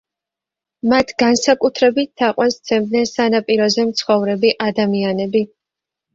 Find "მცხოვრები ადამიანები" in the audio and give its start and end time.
3.93-5.45